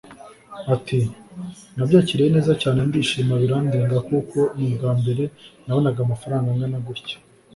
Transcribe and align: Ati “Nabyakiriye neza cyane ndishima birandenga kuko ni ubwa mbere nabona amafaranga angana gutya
Ati 0.75 0.99
“Nabyakiriye 1.75 2.29
neza 2.35 2.53
cyane 2.61 2.79
ndishima 2.89 3.33
birandenga 3.41 3.97
kuko 4.09 4.39
ni 4.57 4.65
ubwa 4.71 4.91
mbere 4.99 5.23
nabona 5.65 5.87
amafaranga 6.05 6.47
angana 6.51 6.79
gutya 6.87 7.17